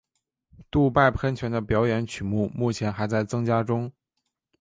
[0.71, 3.93] 杜拜喷泉的表演曲目目前还在增加中。